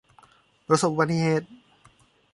[0.67, 1.47] ประสบอุบัติเหตุ